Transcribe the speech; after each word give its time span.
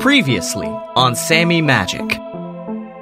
Previously 0.00 0.66
on 0.96 1.14
Sammy 1.14 1.60
Magic. 1.60 2.08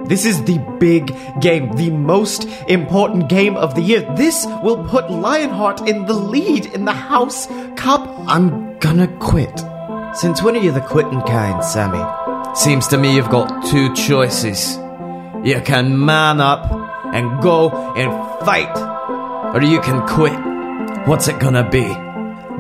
This 0.07 0.27
is 0.27 0.43
the 0.43 0.59
big 0.81 1.15
game, 1.41 1.77
the 1.77 1.91
most 1.91 2.45
important 2.67 3.29
game 3.29 3.57
of 3.57 3.77
the 3.77 3.81
year. 3.81 4.01
This 4.17 4.45
will 4.65 4.83
put 4.83 5.09
Lionheart 5.09 5.89
in 5.89 6.07
the 6.07 6.15
lead 6.15 6.67
in 6.67 6.85
the 6.85 6.93
House 6.93 7.47
Cup. 7.77 8.05
I'm 8.27 8.77
gonna 8.81 9.07
quit. 9.19 9.63
Since 10.15 10.43
when 10.43 10.57
are 10.57 10.61
you 10.61 10.73
the 10.73 10.81
quitting 10.81 11.21
kind, 11.21 11.63
Sammy? 11.63 12.03
Seems 12.57 12.89
to 12.89 12.99
me 12.99 13.15
you've 13.15 13.31
got 13.31 13.67
two 13.67 13.95
choices. 13.95 14.77
You 15.45 15.61
can 15.65 16.05
man 16.05 16.41
up 16.41 16.69
and 17.15 17.41
go 17.41 17.71
and 17.95 18.11
fight, 18.45 18.77
or 19.55 19.63
you 19.63 19.81
can 19.81 20.05
quit. 20.09 20.37
What's 21.07 21.29
it 21.29 21.39
gonna 21.39 21.71
be? 21.71 22.08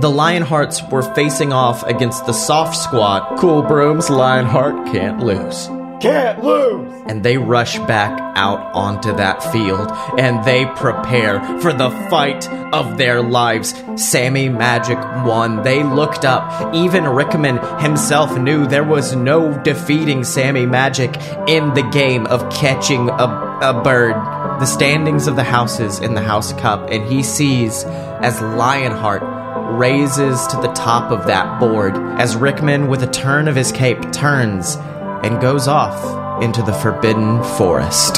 The 0.00 0.08
Lionhearts 0.08 0.92
were 0.92 1.02
facing 1.02 1.52
off 1.52 1.82
against 1.82 2.24
the 2.24 2.32
Soft 2.32 2.76
Squad. 2.76 3.36
Cool 3.36 3.62
Brooms, 3.62 4.08
Lionheart 4.08 4.92
can't 4.92 5.18
lose. 5.18 5.66
Can't 6.00 6.44
lose! 6.44 7.02
And 7.06 7.24
they 7.24 7.36
rush 7.36 7.80
back 7.80 8.16
out 8.36 8.60
onto 8.74 9.12
that 9.16 9.42
field 9.52 9.90
and 10.16 10.44
they 10.44 10.66
prepare 10.66 11.40
for 11.60 11.72
the 11.72 11.90
fight 12.10 12.48
of 12.72 12.96
their 12.96 13.20
lives. 13.20 13.74
Sammy 13.96 14.48
Magic 14.48 14.98
won. 15.26 15.64
They 15.64 15.82
looked 15.82 16.24
up. 16.24 16.72
Even 16.72 17.08
Rickman 17.08 17.58
himself 17.80 18.38
knew 18.38 18.68
there 18.68 18.84
was 18.84 19.16
no 19.16 19.60
defeating 19.64 20.22
Sammy 20.22 20.66
Magic 20.66 21.16
in 21.48 21.74
the 21.74 21.88
game 21.90 22.24
of 22.26 22.48
catching 22.52 23.08
a, 23.08 23.58
a 23.62 23.80
bird. 23.82 24.14
The 24.60 24.66
standings 24.66 25.26
of 25.26 25.34
the 25.34 25.42
houses 25.42 25.98
in 25.98 26.14
the 26.14 26.22
House 26.22 26.52
Cup, 26.52 26.88
and 26.90 27.04
he 27.10 27.24
sees 27.24 27.82
as 27.84 28.40
Lionheart 28.40 29.37
raises 29.76 30.46
to 30.48 30.56
the 30.56 30.72
top 30.72 31.10
of 31.10 31.26
that 31.26 31.60
board 31.60 31.94
as 32.18 32.36
Rickman, 32.36 32.88
with 32.88 33.02
a 33.02 33.10
turn 33.10 33.48
of 33.48 33.56
his 33.56 33.72
cape, 33.72 34.12
turns 34.12 34.76
and 35.22 35.40
goes 35.40 35.68
off 35.68 36.42
into 36.42 36.62
the 36.62 36.72
Forbidden 36.72 37.42
Forest. 37.42 38.16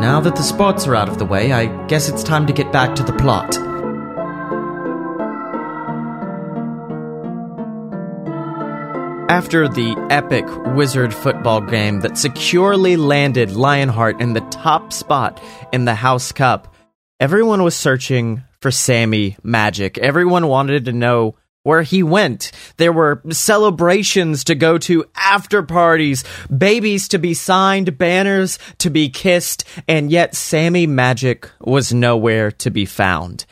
Now 0.00 0.20
that 0.20 0.36
the 0.36 0.42
sports 0.42 0.86
are 0.86 0.96
out 0.96 1.08
of 1.08 1.18
the 1.18 1.24
way, 1.24 1.52
I 1.52 1.66
guess 1.86 2.08
it's 2.08 2.22
time 2.22 2.46
to 2.46 2.52
get 2.52 2.72
back 2.72 2.94
to 2.96 3.02
the 3.02 3.12
plot. 3.12 3.56
After 9.30 9.68
the 9.68 9.94
epic 10.10 10.44
wizard 10.74 11.14
football 11.14 11.60
game 11.60 12.00
that 12.00 12.18
securely 12.18 12.96
landed 12.96 13.52
Lionheart 13.52 14.20
in 14.20 14.32
the 14.32 14.40
top 14.40 14.92
spot 14.92 15.40
in 15.72 15.84
the 15.84 15.94
House 15.94 16.32
Cup, 16.32 16.74
everyone 17.20 17.62
was 17.62 17.76
searching 17.76 18.42
for 18.60 18.70
Sammy 18.70 19.36
Magic. 19.42 19.98
Everyone 19.98 20.46
wanted 20.46 20.84
to 20.84 20.92
know 20.92 21.36
where 21.62 21.82
he 21.82 22.02
went. 22.02 22.52
There 22.78 22.92
were 22.92 23.22
celebrations 23.30 24.44
to 24.44 24.54
go 24.54 24.78
to, 24.78 25.04
after 25.14 25.62
parties, 25.62 26.24
babies 26.46 27.08
to 27.08 27.18
be 27.18 27.34
signed, 27.34 27.98
banners 27.98 28.58
to 28.78 28.90
be 28.90 29.10
kissed, 29.10 29.64
and 29.86 30.10
yet 30.10 30.34
Sammy 30.34 30.86
Magic 30.86 31.50
was 31.60 31.92
nowhere 31.92 32.50
to 32.52 32.70
be 32.70 32.86
found. 32.86 33.44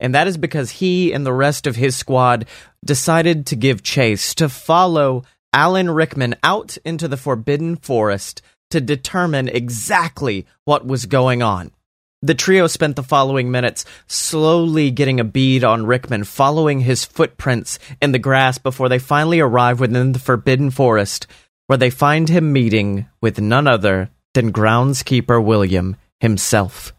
And 0.00 0.14
that 0.14 0.28
is 0.28 0.36
because 0.36 0.70
he 0.70 1.12
and 1.12 1.26
the 1.26 1.32
rest 1.32 1.66
of 1.66 1.74
his 1.74 1.96
squad 1.96 2.46
decided 2.84 3.46
to 3.46 3.56
give 3.56 3.82
chase, 3.82 4.34
to 4.36 4.48
follow 4.48 5.24
Alan 5.52 5.90
Rickman 5.90 6.36
out 6.44 6.78
into 6.84 7.08
the 7.08 7.16
Forbidden 7.16 7.76
Forest 7.76 8.42
to 8.70 8.80
determine 8.80 9.48
exactly 9.48 10.46
what 10.64 10.86
was 10.86 11.06
going 11.06 11.42
on. 11.42 11.72
The 12.20 12.34
trio 12.34 12.66
spent 12.66 12.96
the 12.96 13.04
following 13.04 13.52
minutes 13.52 13.84
slowly 14.08 14.90
getting 14.90 15.20
a 15.20 15.24
bead 15.24 15.62
on 15.62 15.86
Rickman, 15.86 16.24
following 16.24 16.80
his 16.80 17.04
footprints 17.04 17.78
in 18.02 18.10
the 18.10 18.18
grass 18.18 18.58
before 18.58 18.88
they 18.88 18.98
finally 18.98 19.38
arrive 19.38 19.78
within 19.78 20.10
the 20.10 20.18
Forbidden 20.18 20.72
Forest, 20.72 21.28
where 21.68 21.76
they 21.78 21.90
find 21.90 22.28
him 22.28 22.52
meeting 22.52 23.06
with 23.20 23.40
none 23.40 23.68
other 23.68 24.10
than 24.34 24.52
groundskeeper 24.52 25.42
William 25.42 25.96
himself. 26.18 26.92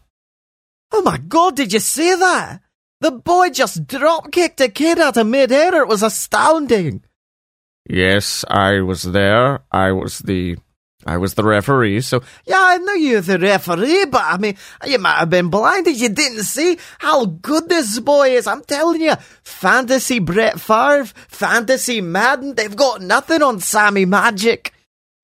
Oh 0.90 1.02
my 1.02 1.18
god, 1.18 1.54
did 1.54 1.74
you 1.74 1.80
see 1.80 2.14
that? 2.14 2.62
The 3.00 3.10
boy 3.10 3.50
just 3.50 3.86
drop 3.86 4.32
kicked 4.32 4.60
a 4.62 4.68
kid 4.68 4.98
out 4.98 5.18
of 5.18 5.26
midair. 5.26 5.82
It 5.82 5.88
was 5.88 6.02
astounding. 6.02 7.04
Yes, 7.88 8.44
I 8.48 8.80
was 8.80 9.02
there. 9.02 9.60
I 9.70 9.92
was 9.92 10.20
the 10.20 10.56
I 11.06 11.16
was 11.16 11.34
the 11.34 11.42
referee, 11.44 12.02
so 12.02 12.22
Yeah, 12.46 12.58
I 12.60 12.76
know 12.78 12.92
you're 12.92 13.22
the 13.22 13.38
referee, 13.38 14.04
but 14.06 14.22
I 14.22 14.36
mean, 14.36 14.56
you 14.86 14.98
might 14.98 15.16
have 15.16 15.30
been 15.30 15.48
blinded. 15.48 15.98
You 15.98 16.10
didn't 16.10 16.44
see 16.44 16.78
how 16.98 17.24
good 17.24 17.68
this 17.68 17.98
boy 18.00 18.30
is. 18.36 18.46
I'm 18.46 18.62
telling 18.64 19.00
you, 19.00 19.14
fantasy 19.42 20.18
Brett 20.18 20.60
Favre, 20.60 21.06
fantasy 21.28 22.00
Madden, 22.00 22.54
they've 22.54 22.76
got 22.76 23.00
nothing 23.00 23.42
on 23.42 23.60
Sammy 23.60 24.04
Magic. 24.04 24.74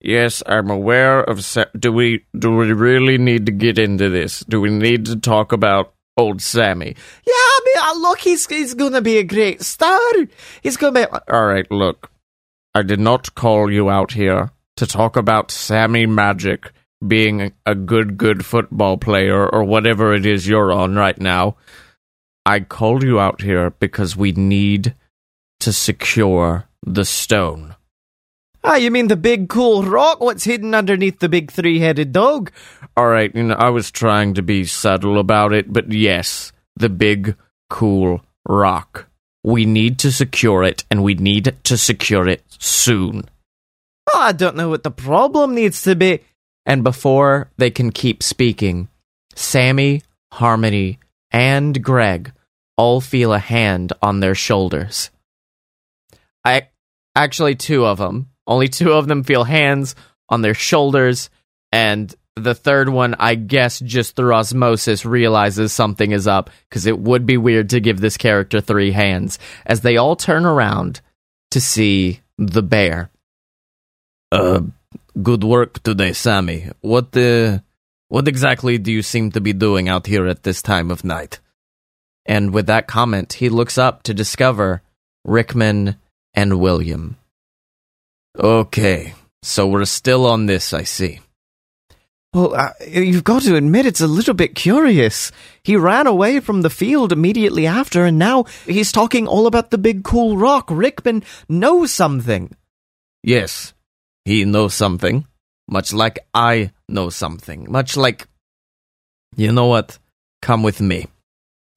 yes, 0.01 0.41
I'm 0.47 0.69
aware 0.69 1.21
of. 1.23 1.43
Sa- 1.43 1.65
do 1.77 1.91
we 1.93 2.25
do 2.37 2.55
we 2.55 2.71
really 2.73 3.17
need 3.17 3.45
to 3.45 3.51
get 3.51 3.77
into 3.77 4.09
this? 4.09 4.39
Do 4.49 4.59
we 4.61 4.69
need 4.71 5.05
to 5.05 5.15
talk 5.15 5.51
about 5.51 5.93
old 6.17 6.41
Sammy? 6.41 6.95
Yeah, 7.25 7.33
I 7.33 7.59
mean, 7.65 7.83
uh, 7.83 8.07
look, 8.09 8.19
he's 8.19 8.47
he's 8.47 8.73
gonna 8.73 9.01
be 9.01 9.17
a 9.19 9.23
great 9.23 9.61
star. 9.61 9.99
He's 10.63 10.77
gonna 10.77 11.05
be. 11.05 11.05
All 11.31 11.45
right, 11.45 11.69
look, 11.71 12.09
I 12.73 12.81
did 12.81 12.99
not 12.99 13.35
call 13.35 13.71
you 13.71 13.89
out 13.91 14.13
here 14.13 14.51
to 14.77 14.87
talk 14.87 15.15
about 15.17 15.51
Sammy 15.51 16.05
Magic 16.05 16.71
being 17.05 17.53
a 17.65 17.75
good, 17.75 18.17
good 18.17 18.45
football 18.45 18.97
player 18.97 19.47
or 19.47 19.63
whatever 19.63 20.13
it 20.13 20.25
is 20.25 20.47
you're 20.47 20.71
on 20.71 20.95
right 20.95 21.19
now. 21.19 21.57
I 22.45 22.61
called 22.61 23.03
you 23.03 23.19
out 23.19 23.41
here 23.41 23.71
because 23.71 24.15
we 24.15 24.31
need 24.31 24.95
to 25.59 25.73
secure 25.73 26.67
the 26.85 27.05
stone. 27.05 27.75
Ah, 28.63 28.75
you 28.75 28.89
mean 28.91 29.07
the 29.07 29.15
big 29.15 29.49
cool 29.49 29.83
rock? 29.83 30.19
What's 30.19 30.43
hidden 30.43 30.73
underneath 30.73 31.19
the 31.19 31.29
big 31.29 31.51
three-headed 31.51 32.11
dog? 32.11 32.51
All 32.95 33.07
right, 33.07 33.33
you 33.35 33.43
know, 33.43 33.55
I 33.55 33.69
was 33.69 33.91
trying 33.91 34.33
to 34.35 34.41
be 34.41 34.65
subtle 34.65 35.19
about 35.19 35.53
it, 35.53 35.71
but 35.71 35.91
yes, 35.91 36.51
the 36.75 36.89
big, 36.89 37.35
cool 37.69 38.21
rock. 38.47 39.07
We 39.43 39.65
need 39.65 39.99
to 39.99 40.11
secure 40.11 40.63
it, 40.63 40.83
and 40.91 41.03
we 41.03 41.13
need 41.13 41.55
to 41.63 41.77
secure 41.77 42.27
it 42.27 42.43
soon. 42.59 43.23
Oh, 44.07 44.19
I 44.19 44.31
don't 44.31 44.55
know 44.55 44.69
what 44.69 44.83
the 44.83 44.91
problem 44.91 45.55
needs 45.55 45.81
to 45.83 45.95
be. 45.95 46.21
And 46.65 46.83
before 46.83 47.49
they 47.57 47.71
can 47.71 47.91
keep 47.91 48.23
speaking, 48.23 48.89
Sammy, 49.35 50.01
Harmony, 50.33 50.99
and 51.31 51.81
Greg 51.83 52.31
all 52.77 53.01
feel 53.01 53.33
a 53.33 53.39
hand 53.39 53.93
on 54.01 54.19
their 54.19 54.35
shoulders. 54.35 55.09
I 56.43 56.69
actually 57.15 57.55
two 57.55 57.85
of 57.85 57.97
them. 57.97 58.29
Only 58.45 58.67
two 58.69 58.93
of 58.93 59.07
them 59.07 59.23
feel 59.23 59.43
hands 59.43 59.95
on 60.29 60.41
their 60.41 60.53
shoulders, 60.53 61.29
and 61.71 62.13
the 62.35 62.55
third 62.55 62.87
one, 62.89 63.15
I 63.19 63.35
guess, 63.35 63.79
just 63.79 64.15
through 64.15 64.33
osmosis, 64.33 65.05
realizes 65.05 65.73
something 65.73 66.11
is 66.11 66.27
up 66.27 66.49
because 66.69 66.85
it 66.85 66.97
would 66.99 67.25
be 67.25 67.37
weird 67.37 67.71
to 67.71 67.79
give 67.79 67.99
this 67.99 68.17
character 68.17 68.61
three 68.61 68.91
hands. 68.91 69.39
As 69.65 69.81
they 69.81 69.97
all 69.97 70.15
turn 70.15 70.45
around 70.45 71.01
to 71.51 71.59
see 71.59 72.21
the 72.37 72.61
bear. 72.63 73.09
Uh, 74.31 74.61
good 75.21 75.43
work 75.43 75.81
today, 75.83 76.13
Sammy. 76.13 76.69
What 76.81 77.15
uh, 77.15 77.59
what 78.09 78.27
exactly 78.27 78.77
do 78.77 78.91
you 78.91 79.01
seem 79.01 79.31
to 79.31 79.41
be 79.41 79.53
doing 79.53 79.89
out 79.89 80.07
here 80.07 80.27
at 80.27 80.43
this 80.43 80.61
time 80.61 80.91
of 80.91 81.03
night? 81.03 81.39
And 82.25 82.53
with 82.53 82.67
that 82.67 82.87
comment, 82.87 83.33
he 83.33 83.49
looks 83.49 83.77
up 83.77 84.03
to 84.03 84.13
discover 84.13 84.81
Rickman 85.23 85.95
and 86.33 86.59
William. 86.59 87.17
Okay, 88.37 89.13
so 89.41 89.67
we're 89.67 89.85
still 89.85 90.25
on 90.25 90.45
this, 90.45 90.73
I 90.73 90.83
see. 90.83 91.21
Well, 92.33 92.53
uh, 92.53 92.73
you've 92.85 93.23
got 93.23 93.43
to 93.43 93.55
admit 93.55 93.85
it's 93.85 94.01
a 94.01 94.07
little 94.07 94.33
bit 94.33 94.53
curious. 94.53 95.31
He 95.63 95.75
ran 95.77 96.05
away 96.05 96.39
from 96.41 96.61
the 96.61 96.69
field 96.69 97.11
immediately 97.11 97.65
after, 97.65 98.05
and 98.05 98.19
now 98.19 98.43
he's 98.65 98.91
talking 98.91 99.25
all 99.25 99.47
about 99.47 99.71
the 99.71 99.77
big 99.77 100.03
cool 100.03 100.37
rock. 100.37 100.67
Rickman 100.69 101.23
knows 101.49 101.91
something. 101.91 102.55
Yes, 103.23 103.73
he 104.27 104.43
knows 104.43 104.73
something, 104.73 105.25
much 105.69 105.93
like 105.93 106.19
I 106.33 106.71
know 106.89 107.09
something, 107.09 107.71
much 107.71 107.95
like. 107.95 108.27
You 109.37 109.53
know 109.53 109.67
what? 109.67 109.99
Come 110.41 110.63
with 110.63 110.81
me. 110.81 111.07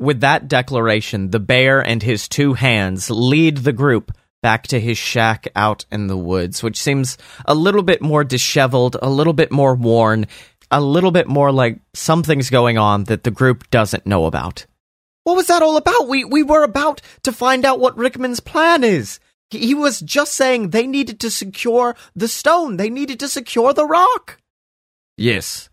With 0.01 0.21
that 0.23 0.49
declaration, 0.49 1.31
the 1.31 1.39
bear 1.39 1.81
and 1.81 2.03
his 2.03 2.29
two 2.29 2.55
hands 2.55 3.09
lead 3.09 3.59
the 3.59 3.73
group 3.73 4.11
back 4.43 4.67
to 4.69 4.81
his 4.81 4.99
shack 4.99 5.47
out 5.55 5.85
in 5.93 6.09
the 6.09 6.17
woods, 6.17 6.61
which 6.61 6.81
seems 6.81 7.19
a 7.45 7.55
little 7.55 7.85
bit 7.85 8.03
more 8.03 8.25
disheveled, 8.25 8.97
a 9.01 9.09
little 9.09 9.35
bit 9.35 9.53
more 9.53 9.77
worn, 9.77 10.27
a 10.73 10.81
little 10.81 11.13
bit 11.13 11.29
more 11.29 11.53
like 11.53 11.79
something's 11.95 12.51
going 12.51 12.79
on 12.79 13.05
that 13.05 13.23
the 13.23 13.31
group 13.31 13.71
doesn't 13.71 14.07
know 14.07 14.25
about. 14.25 14.67
What 15.23 15.37
was 15.37 15.47
that 15.47 15.63
all 15.63 15.77
about? 15.77 16.09
We 16.09 16.25
we 16.25 16.43
were 16.43 16.65
about 16.65 17.01
to 17.23 17.33
find 17.33 17.65
out 17.65 17.79
what 17.79 17.97
Rickman's 17.97 18.41
plan 18.41 18.83
is. 18.83 19.21
He, 19.51 19.75
was 19.75 20.01
just 20.01 20.35
saying 20.35 20.71
they 20.71 20.87
needed 20.87 21.19
to 21.21 21.31
secure 21.31 21.97
the 22.15 22.29
stone. 22.29 22.77
They 22.77 22.89
needed 22.89 23.19
to 23.21 23.29
secure 23.29 23.73
the 23.73 23.87
rock. 23.87 24.39
Yes, 25.17 25.69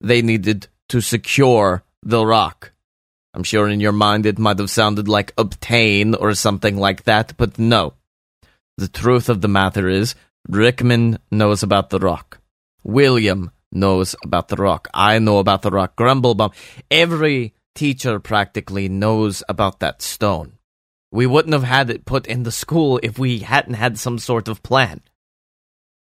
they 0.00 0.22
needed 0.22 0.68
to 0.88 1.00
secure 1.00 1.84
the 2.02 2.26
rock. 2.26 2.72
I'm 3.32 3.44
sure 3.44 3.68
in 3.68 3.80
your 3.80 3.92
mind 3.92 4.26
it 4.26 4.38
might 4.38 4.58
have 4.58 4.70
sounded 4.70 5.08
like 5.08 5.34
obtain 5.38 6.14
or 6.14 6.34
something 6.34 6.76
like 6.76 7.04
that, 7.04 7.34
but 7.36 7.58
no. 7.58 7.94
The 8.76 8.88
truth 8.88 9.28
of 9.28 9.40
the 9.40 9.48
matter 9.48 9.88
is, 9.88 10.14
Rickman 10.48 11.18
knows 11.30 11.62
about 11.62 11.90
the 11.90 11.98
rock. 11.98 12.40
William 12.82 13.50
knows 13.72 14.14
about 14.24 14.48
the 14.48 14.56
rock. 14.56 14.88
I 14.94 15.18
know 15.18 15.38
about 15.38 15.62
the 15.62 15.70
rock. 15.70 15.96
Grumblebum. 15.96 16.50
Every 16.90 17.54
teacher 17.74 18.18
practically 18.20 18.88
knows 18.88 19.42
about 19.48 19.80
that 19.80 20.02
stone. 20.02 20.55
We 21.12 21.26
wouldn't 21.26 21.54
have 21.54 21.64
had 21.64 21.90
it 21.90 22.04
put 22.04 22.26
in 22.26 22.42
the 22.42 22.52
school 22.52 23.00
if 23.02 23.18
we 23.18 23.40
hadn't 23.40 23.74
had 23.74 23.98
some 23.98 24.18
sort 24.18 24.48
of 24.48 24.62
plan. 24.62 25.00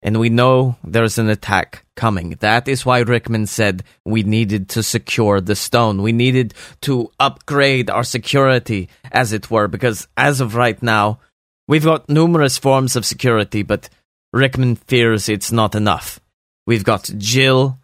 And 0.03 0.19
we 0.19 0.31
know 0.31 0.77
there's 0.83 1.19
an 1.19 1.29
attack 1.29 1.85
coming. 1.95 2.31
That 2.41 2.69
is 2.69 2.87
why 2.87 3.01
Rickman 3.01 3.47
said 3.47 3.85
we 4.05 4.23
needed 4.23 4.71
to 4.71 4.83
secure 4.83 5.41
the 5.41 5.55
stone. 5.55 6.03
We 6.03 6.13
needed 6.13 6.55
to 6.83 7.11
upgrade 7.21 7.91
our 7.91 8.05
security, 8.05 8.89
as 9.13 9.35
it 9.35 9.51
were, 9.51 9.69
because 9.69 10.09
as 10.17 10.41
of 10.41 10.55
right 10.55 10.83
now, 10.83 11.21
we've 11.69 11.85
got 11.85 12.09
numerous 12.09 12.57
forms 12.57 12.97
of 12.97 13.05
security, 13.05 13.63
but 13.63 13.91
Rickman 14.33 14.77
fears 14.77 15.29
it's 15.29 15.53
not 15.53 15.75
enough. 15.75 16.19
We've 16.67 16.85
got 16.85 17.11
Jill, 17.19 17.80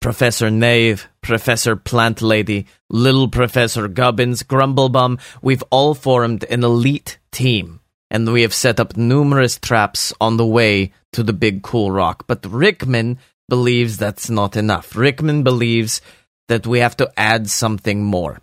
Professor 0.00 0.50
Knave, 0.50 1.08
Professor 1.20 1.74
Plant 1.74 2.22
Lady, 2.22 2.66
Little 2.90 3.28
Professor 3.28 3.88
Gubbins, 3.88 4.42
Grumblebum. 4.42 5.18
We've 5.42 5.64
all 5.70 5.94
formed 5.94 6.44
an 6.44 6.62
elite 6.62 7.18
team, 7.32 7.80
and 8.10 8.32
we 8.32 8.42
have 8.42 8.54
set 8.54 8.78
up 8.78 8.96
numerous 8.96 9.58
traps 9.58 10.12
on 10.20 10.36
the 10.36 10.46
way 10.46 10.92
to 11.12 11.22
the 11.22 11.32
big 11.32 11.62
cool 11.62 11.90
rock. 11.90 12.24
But 12.26 12.46
Rickman 12.46 13.18
believes 13.48 13.96
that's 13.96 14.30
not 14.30 14.56
enough. 14.56 14.94
Rickman 14.94 15.42
believes 15.42 16.00
that 16.48 16.66
we 16.66 16.78
have 16.78 16.96
to 16.98 17.10
add 17.16 17.48
something 17.48 18.04
more. 18.04 18.40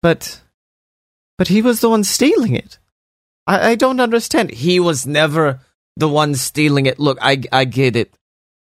But, 0.00 0.40
but 1.38 1.48
he 1.48 1.62
was 1.62 1.80
the 1.80 1.90
one 1.90 2.02
stealing 2.02 2.54
it. 2.54 2.78
I, 3.46 3.70
I 3.70 3.74
don't 3.74 4.00
understand. 4.00 4.50
He 4.50 4.80
was 4.80 5.06
never 5.06 5.60
the 5.96 6.08
one 6.08 6.34
stealing 6.34 6.86
it. 6.86 6.98
Look, 6.98 7.18
I, 7.20 7.42
I 7.52 7.64
get 7.64 7.94
it. 7.94 8.12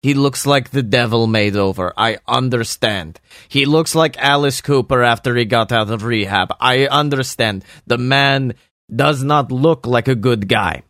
He 0.03 0.15
looks 0.15 0.47
like 0.47 0.71
the 0.71 0.83
devil 0.83 1.27
made 1.27 1.57
over. 1.57 1.93
I 1.97 2.19
understand. 2.27 3.21
He 3.49 3.67
looks 3.67 3.95
like 3.95 4.17
Alice 4.17 4.63
Cooper 4.63 5.03
after 5.03 5.37
he 5.37 5.45
got 5.45 5.73
out 5.73 5.91
of 5.91 6.05
rehab. 6.05 6.55
I 6.59 6.87
understand. 6.87 7.65
The 7.87 7.99
man 7.99 8.55
does 8.95 9.23
not 9.23 9.53
look 9.53 9.87
like 9.87 10.09
a 10.09 10.15
good 10.15 10.49
guy. 10.49 10.83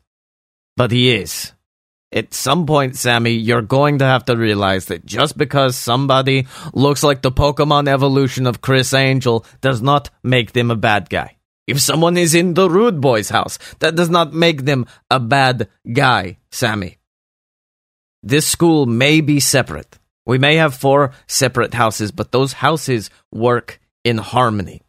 But 0.76 0.92
he 0.92 1.10
is. 1.10 1.52
At 2.12 2.34
some 2.34 2.66
point, 2.66 2.96
Sammy, 2.96 3.32
you're 3.32 3.62
going 3.62 3.98
to 3.98 4.04
have 4.04 4.24
to 4.26 4.36
realize 4.36 4.86
that 4.86 5.06
just 5.06 5.36
because 5.36 5.76
somebody 5.76 6.46
looks 6.72 7.02
like 7.02 7.22
the 7.22 7.30
Pokemon 7.30 7.88
evolution 7.88 8.46
of 8.46 8.60
Criss 8.60 8.94
Angel 8.94 9.44
does 9.60 9.82
not 9.82 10.10
make 10.22 10.52
them 10.52 10.70
a 10.70 10.76
bad 10.76 11.10
guy. 11.10 11.36
If 11.66 11.80
someone 11.80 12.16
is 12.16 12.34
in 12.34 12.54
the 12.54 12.68
Rude 12.68 13.00
Boy's 13.00 13.28
house, 13.28 13.58
that 13.78 13.94
does 13.94 14.10
not 14.10 14.32
make 14.32 14.64
them 14.64 14.86
a 15.08 15.20
bad 15.20 15.68
guy, 15.92 16.38
Sammy. 16.50 16.99
This 18.22 18.46
school 18.46 18.86
may 18.86 19.20
be 19.20 19.40
separate. 19.40 19.98
We 20.26 20.38
may 20.38 20.56
have 20.56 20.74
four 20.74 21.12
separate 21.26 21.74
houses, 21.74 22.12
but 22.12 22.32
those 22.32 22.54
houses 22.54 23.10
work 23.32 23.80
in 24.04 24.18
harmony. 24.18 24.82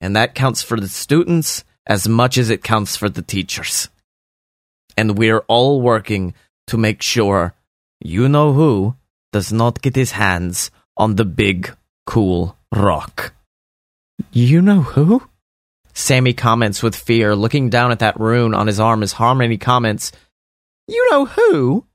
And 0.00 0.16
that 0.16 0.34
counts 0.34 0.62
for 0.62 0.78
the 0.78 0.88
students 0.88 1.64
as 1.86 2.08
much 2.08 2.38
as 2.38 2.50
it 2.50 2.62
counts 2.62 2.96
for 2.96 3.08
the 3.08 3.22
teachers. 3.22 3.88
And 4.96 5.18
we're 5.18 5.44
all 5.48 5.80
working 5.80 6.34
to 6.68 6.76
make 6.76 7.02
sure 7.02 7.54
you 8.00 8.28
know 8.28 8.52
who 8.52 8.96
does 9.32 9.52
not 9.52 9.82
get 9.82 9.96
his 9.96 10.12
hands 10.12 10.70
on 10.96 11.16
the 11.16 11.24
big, 11.24 11.74
cool 12.06 12.56
rock. 12.72 13.34
You 14.32 14.62
know 14.62 14.82
who? 14.82 15.22
Sammy 15.92 16.32
comments 16.32 16.82
with 16.82 16.94
fear, 16.94 17.34
looking 17.34 17.68
down 17.68 17.90
at 17.90 17.98
that 17.98 18.18
rune 18.20 18.54
on 18.54 18.66
his 18.66 18.80
arm 18.80 19.02
as 19.02 19.12
Harmony 19.12 19.58
comments, 19.58 20.12
You 20.86 21.06
know 21.10 21.26
who? 21.26 21.86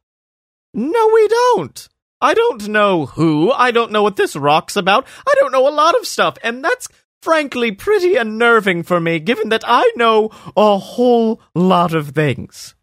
No, 0.75 1.10
we 1.13 1.27
don't. 1.30 1.88
I 2.19 2.33
don't 2.33 2.68
know 2.68 3.06
who. 3.06 3.51
I 3.51 3.72
don't 3.72 3.94
know 3.94 4.04
what 4.04 4.18
this 4.18 4.36
rock's 4.36 4.75
about. 4.75 5.07
I 5.25 5.33
don't 5.39 5.54
know 5.54 5.68
a 5.68 5.69
lot 5.69 5.95
of 5.98 6.06
stuff, 6.06 6.38
and 6.44 6.63
that's 6.63 6.89
frankly 7.22 7.72
pretty 7.72 8.18
unnerving 8.18 8.83
for 8.83 9.00
me, 9.00 9.19
given 9.19 9.50
that 9.50 9.63
I 9.66 9.89
know 9.95 10.31
a 10.57 10.77
whole 10.77 11.42
lot 11.56 11.94
of 11.94 12.10
things. 12.10 12.75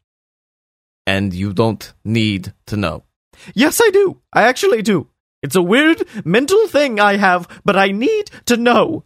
And 1.06 1.34
you 1.34 1.52
don't 1.52 1.92
need 2.02 2.54
to 2.66 2.78
know. 2.78 3.04
Yes, 3.54 3.80
I 3.84 3.90
do. 3.90 4.22
I 4.32 4.44
actually 4.44 4.80
do. 4.80 5.08
It's 5.42 5.56
a 5.56 5.62
weird 5.62 6.02
mental 6.24 6.66
thing 6.68 6.98
I 6.98 7.16
have, 7.16 7.46
but 7.62 7.76
I 7.76 7.90
need 7.90 8.30
to 8.46 8.56
know. 8.56 9.04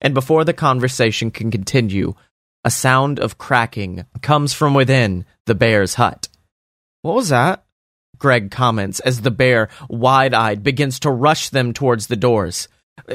And 0.00 0.14
before 0.14 0.44
the 0.44 0.52
conversation 0.52 1.32
can 1.32 1.50
continue, 1.50 2.14
a 2.62 2.70
sound 2.70 3.18
of 3.18 3.36
cracking 3.36 4.06
comes 4.22 4.52
from 4.52 4.74
within 4.74 5.24
the 5.46 5.56
bear's 5.56 5.94
hut. 5.94 6.28
What 7.02 7.16
was 7.16 7.30
that? 7.30 7.64
Greg 8.18 8.50
comments 8.50 9.00
as 9.00 9.20
the 9.20 9.30
bear, 9.30 9.68
wide 9.88 10.34
eyed, 10.34 10.62
begins 10.62 11.00
to 11.00 11.10
rush 11.10 11.50
them 11.50 11.72
towards 11.72 12.06
the 12.06 12.16
doors. 12.16 12.68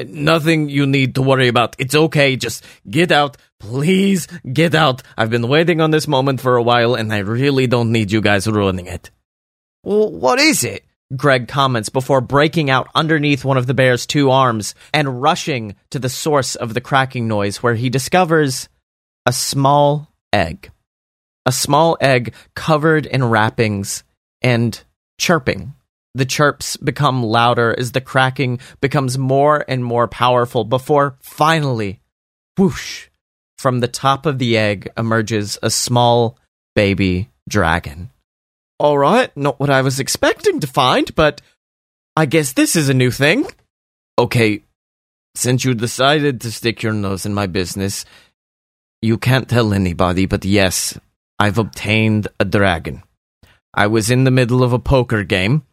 Nothing 0.06 0.68
you 0.68 0.86
need 0.86 1.14
to 1.16 1.22
worry 1.22 1.48
about. 1.48 1.76
It's 1.78 1.94
okay. 1.94 2.36
Just 2.36 2.64
get 2.88 3.12
out. 3.12 3.36
Please 3.60 4.26
get 4.50 4.74
out. 4.74 5.02
I've 5.16 5.30
been 5.30 5.48
waiting 5.48 5.80
on 5.80 5.90
this 5.90 6.08
moment 6.08 6.40
for 6.40 6.56
a 6.56 6.62
while, 6.62 6.94
and 6.94 7.12
I 7.12 7.18
really 7.18 7.66
don't 7.66 7.92
need 7.92 8.10
you 8.10 8.20
guys 8.20 8.46
ruining 8.46 8.86
it. 8.86 9.10
Well, 9.82 10.10
what 10.10 10.38
is 10.38 10.64
it? 10.64 10.84
Greg 11.14 11.48
comments 11.48 11.90
before 11.90 12.20
breaking 12.20 12.70
out 12.70 12.88
underneath 12.94 13.44
one 13.44 13.58
of 13.58 13.66
the 13.66 13.74
bear's 13.74 14.06
two 14.06 14.30
arms 14.30 14.74
and 14.92 15.20
rushing 15.20 15.76
to 15.90 15.98
the 15.98 16.08
source 16.08 16.56
of 16.56 16.74
the 16.74 16.80
cracking 16.80 17.28
noise, 17.28 17.62
where 17.62 17.74
he 17.74 17.90
discovers 17.90 18.68
a 19.26 19.32
small 19.32 20.08
egg. 20.32 20.70
A 21.46 21.52
small 21.52 21.98
egg 22.00 22.34
covered 22.56 23.04
in 23.04 23.22
wrappings 23.22 24.02
and 24.40 24.82
chirping. 25.18 25.74
The 26.14 26.24
chirps 26.24 26.76
become 26.76 27.24
louder 27.24 27.74
as 27.76 27.92
the 27.92 28.00
cracking 28.00 28.60
becomes 28.80 29.18
more 29.18 29.64
and 29.66 29.84
more 29.84 30.06
powerful 30.06 30.64
before 30.64 31.16
finally, 31.20 32.00
whoosh, 32.56 33.08
from 33.58 33.80
the 33.80 33.88
top 33.88 34.26
of 34.26 34.38
the 34.38 34.56
egg 34.56 34.88
emerges 34.96 35.58
a 35.62 35.70
small 35.70 36.38
baby 36.74 37.30
dragon. 37.48 38.10
All 38.78 38.98
right, 38.98 39.34
not 39.36 39.58
what 39.58 39.70
I 39.70 39.82
was 39.82 39.98
expecting 39.98 40.60
to 40.60 40.66
find, 40.66 41.12
but 41.14 41.40
I 42.16 42.26
guess 42.26 42.52
this 42.52 42.76
is 42.76 42.88
a 42.88 42.94
new 42.94 43.10
thing. 43.10 43.46
Okay, 44.18 44.62
since 45.34 45.64
you 45.64 45.74
decided 45.74 46.40
to 46.40 46.52
stick 46.52 46.82
your 46.82 46.92
nose 46.92 47.26
in 47.26 47.34
my 47.34 47.46
business, 47.46 48.04
you 49.02 49.18
can't 49.18 49.48
tell 49.48 49.74
anybody, 49.74 50.26
but 50.26 50.44
yes, 50.44 50.98
I've 51.38 51.58
obtained 51.58 52.28
a 52.38 52.44
dragon. 52.44 53.02
I 53.76 53.88
was 53.88 54.10
in 54.10 54.24
the 54.24 54.30
middle 54.30 54.62
of 54.62 54.72
a 54.72 54.78
poker 54.78 55.24
game, 55.24 55.64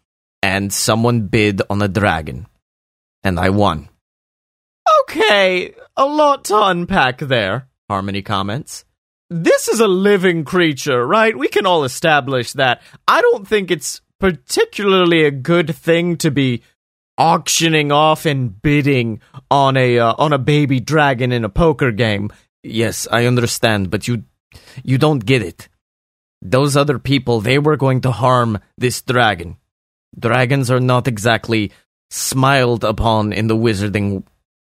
and 0.41 0.73
someone 0.73 1.27
bid 1.27 1.61
on 1.69 1.81
a 1.81 1.87
dragon, 1.87 2.47
and 3.23 3.39
I 3.39 3.49
won. 3.49 3.89
Okay, 5.01 5.73
a 5.95 6.05
lot 6.05 6.45
to 6.45 6.61
unpack 6.61 7.19
there, 7.19 7.67
Harmony 7.89 8.21
comments. 8.21 8.85
This 9.29 9.67
is 9.67 9.79
a 9.79 9.87
living 9.87 10.43
creature, 10.43 11.05
right? 11.05 11.37
We 11.37 11.47
can 11.47 11.65
all 11.65 11.83
establish 11.83 12.53
that. 12.53 12.81
I 13.07 13.21
don't 13.21 13.47
think 13.47 13.71
it's 13.71 14.01
particularly 14.19 15.23
a 15.23 15.31
good 15.31 15.75
thing 15.75 16.17
to 16.17 16.31
be 16.31 16.63
auctioning 17.17 17.91
off 17.91 18.25
and 18.25 18.61
bidding 18.61 19.21
on 19.49 19.77
a 19.77 19.99
uh, 19.99 20.15
on 20.17 20.33
a 20.33 20.37
baby 20.37 20.79
dragon 20.79 21.31
in 21.31 21.45
a 21.45 21.49
poker 21.49 21.91
game. 21.91 22.31
Yes, 22.63 23.07
I 23.11 23.25
understand, 23.25 23.89
but 23.89 24.07
you 24.07 24.23
you 24.83 24.97
don't 24.97 25.25
get 25.25 25.41
it 25.41 25.69
those 26.41 26.75
other 26.75 26.99
people, 26.99 27.41
they 27.41 27.59
were 27.59 27.77
going 27.77 28.01
to 28.01 28.11
harm 28.11 28.59
this 28.77 29.01
dragon. 29.01 29.57
Dragons 30.17 30.69
are 30.71 30.79
not 30.79 31.07
exactly 31.07 31.71
smiled 32.09 32.83
upon 32.83 33.31
in 33.31 33.47
the 33.47 33.55
wizarding 33.55 34.23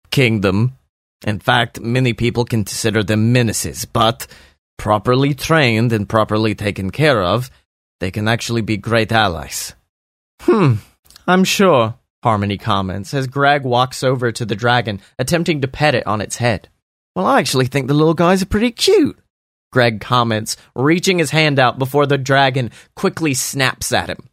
kingdom. 0.10 0.78
In 1.26 1.40
fact, 1.40 1.80
many 1.80 2.14
people 2.14 2.46
consider 2.46 3.04
them 3.04 3.32
menaces, 3.32 3.86
but 3.86 4.28
properly 4.78 5.34
trained 5.34 5.92
and 5.92 6.10
properly 6.10 6.56
taken 6.56 6.90
care 6.90 7.22
of, 7.22 7.50
they 8.00 8.12
can 8.12 8.28
actually 8.28 8.62
be 8.62 8.78
great 8.78 9.12
allies. 9.12 9.74
Hmm, 10.42 10.76
I'm 11.28 11.44
sure, 11.44 11.96
Harmony 12.24 12.58
comments 12.58 13.14
as 13.14 13.28
Greg 13.28 13.64
walks 13.64 14.04
over 14.04 14.32
to 14.32 14.46
the 14.46 14.56
dragon, 14.56 15.02
attempting 15.20 15.62
to 15.62 15.68
pet 15.68 15.96
it 15.96 16.06
on 16.08 16.22
its 16.22 16.38
head. 16.38 16.70
Well, 17.16 17.26
I 17.26 17.40
actually 17.40 17.66
think 17.68 17.88
the 17.88 17.94
little 17.94 18.14
guys 18.14 18.42
are 18.42 18.48
pretty 18.48 18.72
cute. 18.72 19.18
Greg 19.72 20.02
comments, 20.02 20.58
reaching 20.76 21.20
his 21.20 21.32
hand 21.32 21.60
out 21.60 21.80
before 21.80 22.06
the 22.06 22.18
dragon 22.18 22.72
quickly 22.96 23.34
snaps 23.34 23.92
at 23.92 24.10
him. 24.10 24.30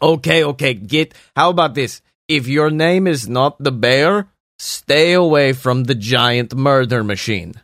Okay, 0.00 0.44
okay, 0.44 0.74
get. 0.74 1.14
How 1.36 1.50
about 1.50 1.74
this? 1.74 2.02
If 2.28 2.46
your 2.46 2.70
name 2.70 3.06
is 3.06 3.28
not 3.28 3.56
the 3.58 3.72
bear, 3.72 4.28
stay 4.58 5.12
away 5.12 5.52
from 5.52 5.84
the 5.84 5.94
giant 5.94 6.54
murder 6.54 7.02
machine. 7.02 7.54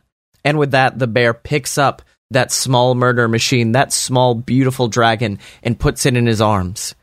And 0.43 0.57
with 0.57 0.71
that, 0.71 0.99
the 0.99 1.07
bear 1.07 1.33
picks 1.33 1.77
up 1.77 2.01
that 2.31 2.51
small 2.51 2.95
murder 2.95 3.27
machine, 3.27 3.73
that 3.73 3.93
small, 3.93 4.35
beautiful 4.35 4.87
dragon, 4.87 5.39
and 5.63 5.79
puts 5.79 6.05
it 6.05 6.17
in 6.17 6.25
his 6.25 6.41
arms. 6.41 6.95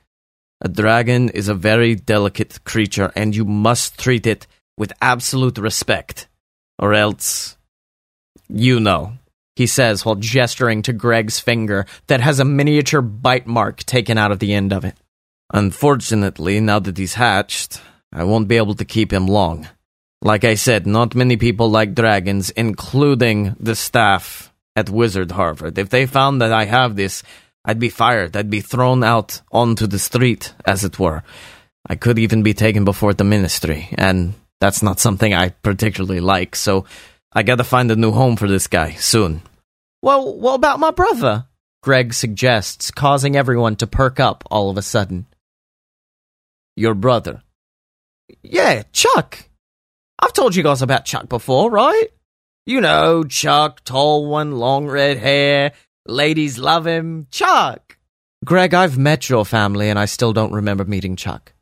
A 0.61 0.69
dragon 0.69 1.29
is 1.29 1.49
a 1.49 1.55
very 1.55 1.95
delicate 1.95 2.63
creature, 2.65 3.13
and 3.17 3.35
you 3.35 3.45
must 3.45 3.99
treat 3.99 4.27
it 4.27 4.47
with 4.77 4.93
absolute 5.01 5.59
respect, 5.59 6.29
or 6.79 6.95
else, 6.95 7.57
you 8.49 8.81
know. 8.81 9.15
He 9.57 9.67
says 9.67 10.05
while 10.05 10.15
gesturing 10.15 10.83
to 10.83 10.93
Greg's 10.93 11.39
finger 11.39 11.87
that 12.07 12.21
has 12.21 12.41
a 12.41 12.45
miniature 12.45 13.03
bite 13.03 13.47
mark 13.47 13.85
taken 13.85 14.19
out 14.19 14.33
of 14.33 14.39
the 14.39 14.55
end 14.55 14.73
of 14.73 14.85
it. 14.85 14.97
Unfortunately, 15.53 16.61
now 16.61 16.79
that 16.79 16.97
he's 16.97 17.15
hatched, 17.15 17.81
I 18.13 18.25
won't 18.25 18.49
be 18.49 18.57
able 18.57 18.75
to 18.75 18.85
keep 18.85 19.13
him 19.13 19.27
long. 19.27 19.69
Like 20.23 20.45
I 20.45 20.55
said, 20.55 20.87
not 20.87 21.15
many 21.15 21.37
people 21.37 21.69
like 21.69 21.95
dragons, 21.95 22.51
including 22.51 23.57
the 23.59 23.75
staff 23.75 24.53
at 24.77 24.89
Wizard 24.89 25.33
Harvard. 25.33 25.79
If 25.79 25.91
they 25.91 26.07
found 26.07 26.41
that 26.41 26.53
I 26.53 26.65
have 26.65 26.97
this, 26.97 27.23
I'd 27.65 27.79
be 27.79 27.89
fired. 27.89 28.37
I'd 28.37 28.51
be 28.51 28.61
thrown 28.61 29.05
out 29.05 29.43
onto 29.51 29.87
the 29.87 29.99
street, 29.99 30.55
as 30.65 30.85
it 30.85 30.99
were. 30.99 31.23
I 31.87 31.97
could 31.97 32.19
even 32.19 32.43
be 32.43 32.55
taken 32.55 32.85
before 32.85 33.15
the 33.15 33.25
ministry, 33.25 33.89
and 33.95 34.35
that's 34.61 34.83
not 34.83 35.01
something 35.01 35.35
I 35.35 35.51
particularly 35.51 36.21
like, 36.21 36.55
so 36.55 36.87
I 37.35 37.43
gotta 37.43 37.65
find 37.65 37.91
a 37.91 37.97
new 37.97 38.13
home 38.13 38.37
for 38.37 38.47
this 38.47 38.67
guy 38.67 38.93
soon. 38.93 39.43
Well, 40.03 40.37
what 40.37 40.55
about 40.55 40.81
my 40.81 40.91
brother? 40.91 41.47
Greg 41.83 42.13
suggests, 42.15 42.91
causing 42.91 43.37
everyone 43.37 43.77
to 43.77 43.87
perk 43.87 44.21
up 44.21 44.45
all 44.51 44.71
of 44.71 44.77
a 44.77 44.83
sudden. 44.83 45.27
Your 46.77 46.95
brother. 46.95 47.43
Yeah, 48.43 48.83
Chuck. 48.93 49.49
I've 50.21 50.33
told 50.33 50.55
you 50.55 50.63
guys 50.63 50.83
about 50.83 51.05
Chuck 51.05 51.29
before, 51.29 51.71
right? 51.71 52.09
You 52.67 52.81
know, 52.81 53.25
Chuck, 53.25 53.83
tall 53.83 54.27
one, 54.27 54.53
long 54.53 54.87
red 54.87 55.17
hair, 55.17 55.73
ladies 56.07 56.59
love 56.59 56.87
him. 56.87 57.27
Chuck! 57.31 57.97
Greg, 58.45 58.75
I've 58.75 58.99
met 58.99 59.29
your 59.29 59.45
family 59.45 59.89
and 59.89 59.99
I 59.99 60.05
still 60.05 60.33
don't 60.33 60.53
remember 60.53 60.85
meeting 60.85 61.17
Chuck. 61.17 61.53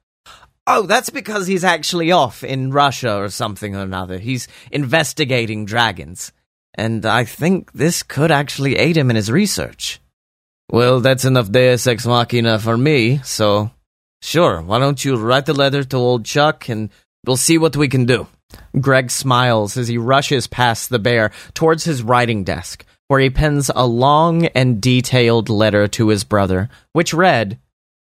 Oh, 0.67 0.87
that's 0.87 1.11
because 1.11 1.47
he's 1.47 1.64
actually 1.64 2.12
off 2.12 2.45
in 2.45 2.71
Russia 2.71 3.17
or 3.17 3.29
something 3.29 3.75
or 3.75 3.83
another. 3.83 4.19
He's 4.19 4.47
investigating 4.71 5.64
dragons. 5.64 6.33
And 6.75 7.05
I 7.05 7.25
think 7.25 7.73
this 7.73 8.02
could 8.02 8.31
actually 8.31 8.76
aid 8.76 8.97
him 8.97 9.11
in 9.11 9.17
his 9.17 9.31
research. 9.31 10.00
Well, 10.71 11.00
that's 11.00 11.25
enough 11.25 11.50
Deus 11.50 11.87
Ex 11.87 12.07
Machina 12.07 12.59
for 12.61 12.76
me, 12.76 13.19
so 13.25 13.73
sure, 14.23 14.62
why 14.62 14.79
don't 14.79 15.05
you 15.05 15.17
write 15.17 15.47
the 15.47 15.52
letter 15.52 15.83
to 15.83 15.97
old 15.97 16.25
Chuck 16.25 16.69
and 16.69 16.90
we'll 17.26 17.37
see 17.37 17.59
what 17.59 17.76
we 17.76 17.88
can 17.88 18.05
do. 18.05 18.29
Greg 18.81 19.11
smiles 19.11 19.76
as 19.76 19.88
he 19.88 19.99
rushes 19.99 20.47
past 20.47 20.88
the 20.88 21.00
bear 21.00 21.33
towards 21.55 21.85
his 21.85 22.05
writing 22.05 22.45
desk, 22.45 22.85
where 23.09 23.21
he 23.21 23.31
pens 23.31 23.71
a 23.75 23.87
long 23.87 24.47
and 24.47 24.81
detailed 24.81 25.49
letter 25.49 25.88
to 25.88 26.09
his 26.09 26.23
brother, 26.23 26.69
which 26.93 27.12
read, 27.12 27.59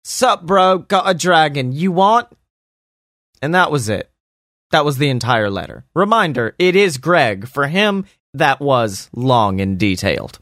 Sup, 0.03 0.45
bro, 0.45 0.79
got 0.79 1.09
a 1.09 1.13
dragon. 1.13 1.71
You 1.71 1.91
want? 1.91 2.27
And 3.41 3.55
that 3.55 3.71
was 3.71 3.89
it. 3.89 4.11
That 4.71 4.85
was 4.85 4.97
the 4.97 5.09
entire 5.09 5.49
letter. 5.49 5.85
Reminder, 5.93 6.55
it 6.57 6.75
is 6.75 6.97
Greg. 6.97 7.47
For 7.47 7.67
him, 7.67 8.05
that 8.33 8.59
was 8.59 9.09
long 9.13 9.61
and 9.61 9.77
detailed. 9.77 10.39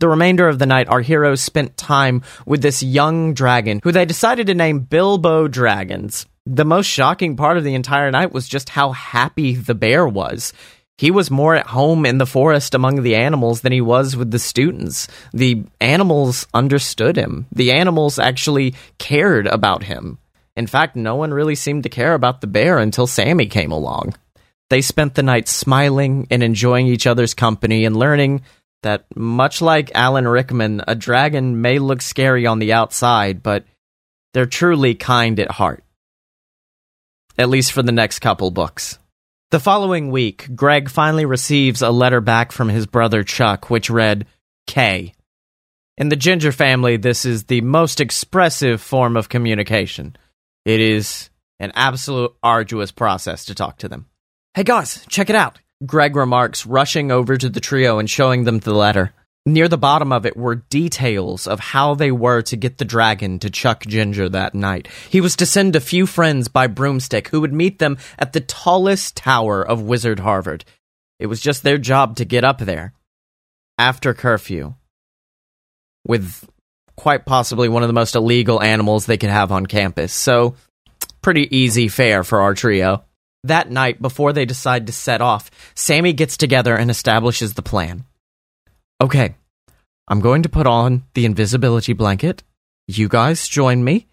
The 0.00 0.08
remainder 0.08 0.48
of 0.48 0.58
the 0.58 0.66
night, 0.66 0.88
our 0.88 1.00
heroes 1.00 1.40
spent 1.40 1.76
time 1.76 2.22
with 2.44 2.60
this 2.60 2.82
young 2.82 3.34
dragon 3.34 3.80
who 3.84 3.92
they 3.92 4.04
decided 4.04 4.48
to 4.48 4.54
name 4.54 4.80
Bilbo 4.80 5.46
Dragons. 5.46 6.26
The 6.44 6.64
most 6.64 6.86
shocking 6.86 7.36
part 7.36 7.56
of 7.56 7.62
the 7.62 7.76
entire 7.76 8.10
night 8.10 8.32
was 8.32 8.48
just 8.48 8.70
how 8.70 8.90
happy 8.90 9.54
the 9.54 9.76
bear 9.76 10.08
was. 10.08 10.52
He 10.98 11.10
was 11.10 11.30
more 11.30 11.54
at 11.54 11.66
home 11.66 12.06
in 12.06 12.18
the 12.18 12.26
forest 12.26 12.74
among 12.74 13.02
the 13.02 13.16
animals 13.16 13.62
than 13.62 13.72
he 13.72 13.80
was 13.80 14.16
with 14.16 14.30
the 14.30 14.38
students. 14.38 15.08
The 15.32 15.64
animals 15.80 16.46
understood 16.54 17.16
him. 17.16 17.46
The 17.52 17.72
animals 17.72 18.18
actually 18.18 18.74
cared 18.98 19.46
about 19.46 19.84
him. 19.84 20.18
In 20.54 20.66
fact, 20.66 20.96
no 20.96 21.16
one 21.16 21.32
really 21.32 21.54
seemed 21.54 21.84
to 21.84 21.88
care 21.88 22.14
about 22.14 22.40
the 22.40 22.46
bear 22.46 22.78
until 22.78 23.06
Sammy 23.06 23.46
came 23.46 23.72
along. 23.72 24.14
They 24.70 24.82
spent 24.82 25.14
the 25.14 25.22
night 25.22 25.48
smiling 25.48 26.26
and 26.30 26.42
enjoying 26.42 26.86
each 26.86 27.06
other's 27.06 27.34
company 27.34 27.84
and 27.84 27.96
learning 27.96 28.42
that, 28.82 29.04
much 29.16 29.62
like 29.62 29.94
Alan 29.94 30.28
Rickman, 30.28 30.82
a 30.86 30.94
dragon 30.94 31.60
may 31.60 31.78
look 31.78 32.02
scary 32.02 32.46
on 32.46 32.58
the 32.58 32.72
outside, 32.72 33.42
but 33.42 33.64
they're 34.34 34.46
truly 34.46 34.94
kind 34.94 35.38
at 35.40 35.50
heart 35.50 35.82
at 37.38 37.48
least 37.48 37.72
for 37.72 37.82
the 37.82 37.92
next 37.92 38.20
couple 38.20 38.50
books. 38.50 38.98
The 39.52 39.60
following 39.60 40.10
week, 40.10 40.48
Greg 40.56 40.88
finally 40.88 41.26
receives 41.26 41.82
a 41.82 41.90
letter 41.90 42.22
back 42.22 42.52
from 42.52 42.70
his 42.70 42.86
brother 42.86 43.22
Chuck, 43.22 43.68
which 43.68 43.90
read 43.90 44.24
K. 44.66 45.12
In 45.98 46.08
the 46.08 46.16
Ginger 46.16 46.52
family, 46.52 46.96
this 46.96 47.26
is 47.26 47.44
the 47.44 47.60
most 47.60 48.00
expressive 48.00 48.80
form 48.80 49.14
of 49.14 49.28
communication. 49.28 50.16
It 50.64 50.80
is 50.80 51.28
an 51.60 51.70
absolute 51.74 52.34
arduous 52.42 52.92
process 52.92 53.44
to 53.44 53.54
talk 53.54 53.76
to 53.80 53.90
them. 53.90 54.06
Hey 54.54 54.64
guys, 54.64 55.04
check 55.10 55.28
it 55.28 55.36
out, 55.36 55.58
Greg 55.84 56.16
remarks, 56.16 56.64
rushing 56.64 57.12
over 57.12 57.36
to 57.36 57.50
the 57.50 57.60
trio 57.60 57.98
and 57.98 58.08
showing 58.08 58.44
them 58.44 58.58
the 58.58 58.72
letter. 58.72 59.12
Near 59.44 59.66
the 59.66 59.78
bottom 59.78 60.12
of 60.12 60.24
it 60.24 60.36
were 60.36 60.54
details 60.54 61.48
of 61.48 61.58
how 61.58 61.94
they 61.94 62.12
were 62.12 62.42
to 62.42 62.56
get 62.56 62.78
the 62.78 62.84
dragon 62.84 63.40
to 63.40 63.50
Chuck 63.50 63.84
Ginger 63.84 64.28
that 64.28 64.54
night. 64.54 64.86
He 65.10 65.20
was 65.20 65.34
to 65.36 65.46
send 65.46 65.74
a 65.74 65.80
few 65.80 66.06
friends 66.06 66.46
by 66.46 66.68
broomstick 66.68 67.28
who 67.28 67.40
would 67.40 67.52
meet 67.52 67.80
them 67.80 67.98
at 68.20 68.32
the 68.32 68.40
tallest 68.40 69.16
tower 69.16 69.60
of 69.60 69.82
Wizard 69.82 70.20
Harvard. 70.20 70.64
It 71.18 71.26
was 71.26 71.40
just 71.40 71.64
their 71.64 71.78
job 71.78 72.16
to 72.16 72.24
get 72.24 72.44
up 72.44 72.58
there. 72.58 72.94
After 73.78 74.14
curfew. 74.14 74.74
With 76.06 76.48
quite 76.96 77.26
possibly 77.26 77.68
one 77.68 77.82
of 77.82 77.88
the 77.88 77.94
most 77.94 78.14
illegal 78.14 78.62
animals 78.62 79.06
they 79.06 79.16
could 79.16 79.30
have 79.30 79.50
on 79.50 79.66
campus. 79.66 80.12
So, 80.12 80.54
pretty 81.20 81.56
easy 81.56 81.88
fare 81.88 82.22
for 82.22 82.42
our 82.42 82.54
trio. 82.54 83.04
That 83.42 83.72
night, 83.72 84.00
before 84.00 84.32
they 84.32 84.44
decide 84.44 84.86
to 84.86 84.92
set 84.92 85.20
off, 85.20 85.50
Sammy 85.74 86.12
gets 86.12 86.36
together 86.36 86.76
and 86.76 86.92
establishes 86.92 87.54
the 87.54 87.62
plan. 87.62 88.04
Okay, 89.02 89.34
I'm 90.06 90.20
going 90.20 90.44
to 90.44 90.48
put 90.48 90.68
on 90.68 91.02
the 91.14 91.24
invisibility 91.24 91.92
blanket. 91.92 92.44
You 92.86 93.08
guys 93.08 93.48
join 93.48 93.82
me. 93.82 94.06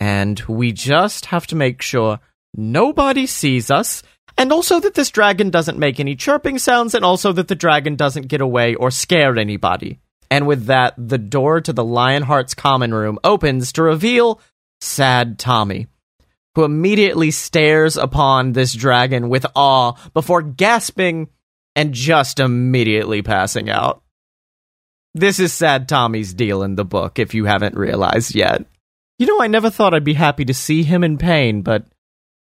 And 0.00 0.40
we 0.48 0.72
just 0.72 1.26
have 1.26 1.46
to 1.46 1.54
make 1.54 1.80
sure 1.80 2.18
nobody 2.52 3.28
sees 3.28 3.70
us. 3.70 4.02
And 4.36 4.52
also 4.52 4.80
that 4.80 4.94
this 4.94 5.12
dragon 5.12 5.50
doesn't 5.50 5.78
make 5.78 6.00
any 6.00 6.16
chirping 6.16 6.58
sounds. 6.58 6.92
And 6.92 7.04
also 7.04 7.30
that 7.34 7.46
the 7.46 7.54
dragon 7.54 7.94
doesn't 7.94 8.26
get 8.26 8.40
away 8.40 8.74
or 8.74 8.90
scare 8.90 9.38
anybody. 9.38 10.00
And 10.28 10.48
with 10.48 10.66
that, 10.66 10.94
the 10.98 11.18
door 11.18 11.60
to 11.60 11.72
the 11.72 11.84
Lionheart's 11.84 12.54
common 12.54 12.92
room 12.92 13.20
opens 13.22 13.70
to 13.74 13.84
reveal 13.84 14.40
sad 14.80 15.38
Tommy, 15.38 15.86
who 16.56 16.64
immediately 16.64 17.30
stares 17.30 17.96
upon 17.96 18.54
this 18.54 18.74
dragon 18.74 19.28
with 19.28 19.46
awe 19.54 19.92
before 20.14 20.42
gasping 20.42 21.28
and 21.76 21.94
just 21.94 22.40
immediately 22.40 23.22
passing 23.22 23.70
out. 23.70 24.02
This 25.16 25.40
is 25.40 25.54
Sad 25.54 25.88
Tommy's 25.88 26.34
deal 26.34 26.62
in 26.62 26.74
the 26.74 26.84
book, 26.84 27.18
if 27.18 27.32
you 27.32 27.46
haven't 27.46 27.74
realized 27.74 28.34
yet. 28.34 28.66
You 29.18 29.26
know, 29.26 29.40
I 29.40 29.46
never 29.46 29.70
thought 29.70 29.94
I'd 29.94 30.04
be 30.04 30.12
happy 30.12 30.44
to 30.44 30.52
see 30.52 30.82
him 30.82 31.02
in 31.02 31.16
pain, 31.16 31.62
but 31.62 31.86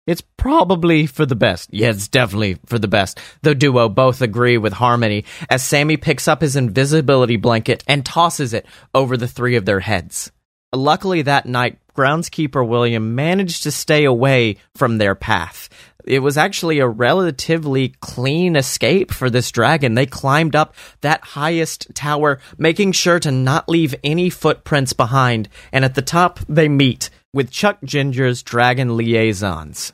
it's 0.08 0.24
probably 0.36 1.06
for 1.06 1.24
the 1.24 1.36
best. 1.36 1.72
Yeah, 1.72 1.90
it's 1.90 2.08
definitely 2.08 2.58
for 2.66 2.80
the 2.80 2.88
best. 2.88 3.20
The 3.42 3.54
duo 3.54 3.88
both 3.88 4.22
agree 4.22 4.58
with 4.58 4.72
Harmony 4.72 5.24
as 5.48 5.62
Sammy 5.62 5.96
picks 5.96 6.26
up 6.26 6.40
his 6.40 6.56
invisibility 6.56 7.36
blanket 7.36 7.84
and 7.86 8.04
tosses 8.04 8.52
it 8.52 8.66
over 8.92 9.16
the 9.16 9.28
three 9.28 9.54
of 9.54 9.66
their 9.66 9.78
heads. 9.78 10.32
Luckily, 10.74 11.22
that 11.22 11.46
night, 11.46 11.78
groundskeeper 11.94 12.66
William 12.66 13.14
managed 13.14 13.62
to 13.62 13.70
stay 13.70 14.04
away 14.04 14.56
from 14.74 14.98
their 14.98 15.14
path 15.14 15.68
it 16.06 16.20
was 16.20 16.36
actually 16.36 16.78
a 16.78 16.88
relatively 16.88 17.94
clean 18.00 18.56
escape 18.56 19.10
for 19.10 19.30
this 19.30 19.50
dragon. 19.50 19.94
They 19.94 20.06
climbed 20.06 20.54
up 20.54 20.74
that 21.00 21.24
highest 21.24 21.94
tower, 21.94 22.40
making 22.58 22.92
sure 22.92 23.18
to 23.20 23.30
not 23.30 23.68
leave 23.68 23.94
any 24.04 24.30
footprints 24.30 24.92
behind. 24.92 25.48
And 25.72 25.84
at 25.84 25.94
the 25.94 26.02
top, 26.02 26.40
they 26.48 26.68
meet 26.68 27.10
with 27.32 27.50
Chuck 27.50 27.78
Ginger's 27.84 28.42
dragon 28.42 28.96
liaisons. 28.96 29.92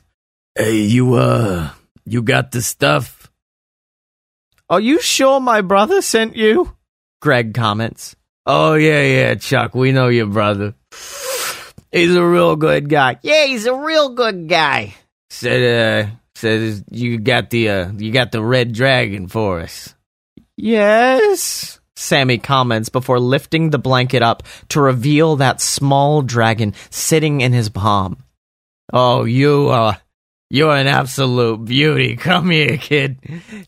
Hey, 0.55 0.81
you, 0.81 1.15
uh, 1.15 1.69
you 2.05 2.21
got 2.21 2.51
the 2.51 2.61
stuff? 2.61 3.31
Are 4.69 4.81
you 4.81 5.01
sure 5.01 5.39
my 5.39 5.61
brother 5.61 6.01
sent 6.01 6.35
you? 6.35 6.75
Greg 7.21 7.53
comments. 7.53 8.15
Oh, 8.45 8.73
yeah, 8.73 9.03
yeah, 9.03 9.35
Chuck, 9.35 9.75
we 9.75 9.91
know 9.91 10.07
your 10.07 10.25
brother. 10.25 10.73
He's 11.91 12.15
a 12.15 12.25
real 12.25 12.55
good 12.55 12.89
guy. 12.89 13.17
Yeah, 13.21 13.45
he's 13.45 13.65
a 13.65 13.75
real 13.75 14.09
good 14.09 14.47
guy 14.47 14.95
said 15.31 16.07
uh 16.07 16.09
said 16.35 16.83
you 16.91 17.17
got 17.17 17.49
the 17.49 17.69
uh 17.69 17.91
you 17.97 18.11
got 18.11 18.31
the 18.31 18.43
red 18.43 18.73
dragon 18.73 19.27
for 19.27 19.61
us. 19.61 19.95
Yes. 20.57 21.79
Sammy 21.95 22.37
comments 22.37 22.89
before 22.89 23.19
lifting 23.19 23.69
the 23.69 23.79
blanket 23.79 24.21
up 24.21 24.43
to 24.69 24.81
reveal 24.81 25.37
that 25.37 25.61
small 25.61 26.21
dragon 26.21 26.73
sitting 26.89 27.41
in 27.41 27.53
his 27.53 27.69
palm. 27.69 28.23
Oh, 28.91 29.23
you 29.23 29.69
uh 29.69 29.95
you're 30.49 30.75
an 30.75 30.87
absolute 30.87 31.63
beauty. 31.63 32.15
Come 32.17 32.49
here, 32.49 32.77
kid. 32.77 33.19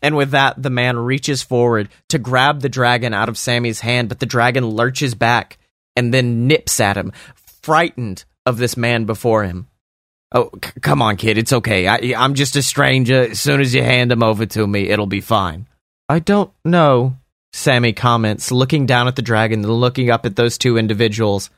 And 0.02 0.16
with 0.16 0.32
that, 0.32 0.62
the 0.62 0.68
man 0.68 0.98
reaches 0.98 1.42
forward 1.42 1.88
to 2.10 2.18
grab 2.18 2.60
the 2.60 2.68
dragon 2.68 3.14
out 3.14 3.30
of 3.30 3.38
Sammy's 3.38 3.80
hand, 3.80 4.10
but 4.10 4.20
the 4.20 4.26
dragon 4.26 4.66
lurches 4.66 5.14
back 5.14 5.56
and 5.96 6.12
then 6.12 6.46
nips 6.46 6.80
at 6.80 6.98
him, 6.98 7.12
frightened 7.64 8.24
of 8.44 8.58
this 8.58 8.76
man 8.76 9.06
before 9.06 9.44
him. 9.44 9.68
Oh, 10.32 10.50
c- 10.62 10.72
come 10.82 11.00
on, 11.00 11.16
kid. 11.16 11.38
It's 11.38 11.52
okay. 11.52 11.88
I, 11.88 12.14
I'm 12.16 12.34
just 12.34 12.56
a 12.56 12.62
stranger. 12.62 13.30
As 13.30 13.40
soon 13.40 13.60
as 13.60 13.74
you 13.74 13.82
hand 13.82 14.12
him 14.12 14.22
over 14.22 14.44
to 14.44 14.66
me, 14.66 14.90
it'll 14.90 15.06
be 15.06 15.22
fine. 15.22 15.66
I 16.08 16.18
don't 16.18 16.52
know, 16.64 17.16
Sammy 17.54 17.94
comments, 17.94 18.52
looking 18.52 18.84
down 18.84 19.08
at 19.08 19.16
the 19.16 19.22
dragon, 19.22 19.66
looking 19.66 20.10
up 20.10 20.26
at 20.26 20.36
those 20.36 20.58
two 20.58 20.76
individuals. 20.76 21.48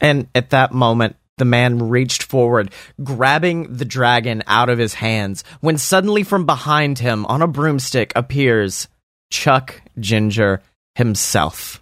And 0.00 0.26
at 0.34 0.50
that 0.50 0.72
moment, 0.72 1.14
the 1.38 1.44
man 1.44 1.90
reached 1.90 2.24
forward, 2.24 2.72
grabbing 3.02 3.76
the 3.76 3.84
dragon 3.84 4.42
out 4.48 4.68
of 4.68 4.78
his 4.78 4.94
hands, 4.94 5.44
when 5.60 5.78
suddenly 5.78 6.24
from 6.24 6.44
behind 6.44 6.98
him, 6.98 7.24
on 7.26 7.40
a 7.40 7.46
broomstick, 7.46 8.12
appears 8.16 8.88
Chuck 9.30 9.80
Ginger 10.00 10.60
himself. 10.96 11.80